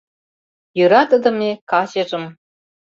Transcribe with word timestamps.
Йӧратыдыме 0.77 1.51
качыжым 1.69 2.23